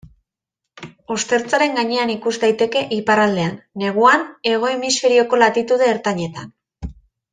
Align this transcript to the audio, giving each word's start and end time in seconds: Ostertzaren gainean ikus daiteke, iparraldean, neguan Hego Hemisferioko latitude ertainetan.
Ostertzaren 1.15 1.75
gainean 1.79 2.13
ikus 2.13 2.33
daiteke, 2.45 2.83
iparraldean, 2.97 3.53
neguan 3.83 4.25
Hego 4.53 4.73
Hemisferioko 4.73 5.41
latitude 5.43 5.93
ertainetan. 5.99 6.51